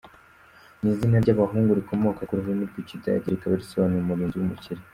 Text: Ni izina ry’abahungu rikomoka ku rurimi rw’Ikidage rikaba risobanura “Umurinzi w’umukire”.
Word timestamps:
Ni 0.81 0.89
izina 0.93 1.17
ry’abahungu 1.23 1.71
rikomoka 1.79 2.21
ku 2.27 2.33
rurimi 2.37 2.63
rw’Ikidage 2.71 3.27
rikaba 3.33 3.59
risobanura 3.61 4.01
“Umurinzi 4.03 4.37
w’umukire”. 4.37 4.81